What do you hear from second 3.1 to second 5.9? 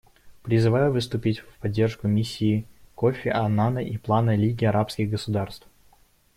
Аннана и плана Лиги арабских государств.